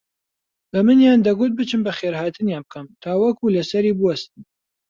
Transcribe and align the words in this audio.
بەمنیان 0.71 1.19
دەگوت 1.27 1.51
بچم 1.57 1.81
بەخێرهاتنیان 1.87 2.63
بکەم 2.65 2.85
تاوەکو 3.03 3.53
لەسەری 3.55 3.95
بووەستن 3.97 4.39